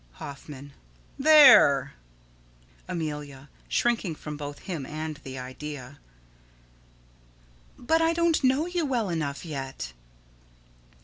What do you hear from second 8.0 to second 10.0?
I don't know you well enough yet.